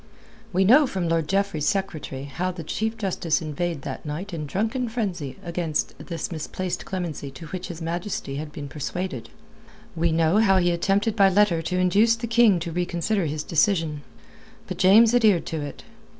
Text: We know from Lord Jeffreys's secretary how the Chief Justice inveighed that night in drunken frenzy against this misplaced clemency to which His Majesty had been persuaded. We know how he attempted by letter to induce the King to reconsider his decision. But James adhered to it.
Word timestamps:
We 0.51 0.65
know 0.65 0.87
from 0.87 1.07
Lord 1.07 1.27
Jeffreys's 1.27 1.69
secretary 1.69 2.23
how 2.23 2.49
the 2.49 2.63
Chief 2.63 2.97
Justice 2.97 3.39
inveighed 3.39 3.83
that 3.83 4.03
night 4.03 4.33
in 4.33 4.47
drunken 4.47 4.89
frenzy 4.89 5.37
against 5.43 5.95
this 5.99 6.31
misplaced 6.31 6.85
clemency 6.85 7.29
to 7.29 7.45
which 7.49 7.67
His 7.67 7.83
Majesty 7.83 8.37
had 8.37 8.51
been 8.51 8.67
persuaded. 8.67 9.29
We 9.95 10.11
know 10.11 10.37
how 10.39 10.57
he 10.57 10.71
attempted 10.71 11.15
by 11.15 11.29
letter 11.29 11.61
to 11.61 11.77
induce 11.77 12.15
the 12.15 12.25
King 12.25 12.59
to 12.61 12.71
reconsider 12.71 13.27
his 13.27 13.43
decision. 13.43 14.01
But 14.65 14.77
James 14.79 15.13
adhered 15.13 15.45
to 15.45 15.61
it. 15.61 15.83